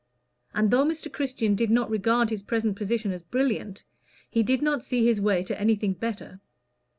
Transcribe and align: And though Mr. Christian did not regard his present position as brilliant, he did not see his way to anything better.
And 0.55 0.71
though 0.71 0.83
Mr. 0.83 1.11
Christian 1.13 1.53
did 1.53 1.69
not 1.69 1.87
regard 1.87 2.31
his 2.31 2.41
present 2.41 2.75
position 2.75 3.11
as 3.11 3.21
brilliant, 3.21 3.83
he 4.27 4.41
did 4.41 4.63
not 4.63 4.83
see 4.83 5.05
his 5.05 5.21
way 5.21 5.43
to 5.43 5.61
anything 5.61 5.93
better. 5.93 6.41